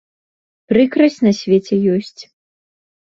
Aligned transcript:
Прыкрасць 0.71 1.19
на 1.27 1.33
свеце 1.43 1.75
ёсць. 1.97 2.21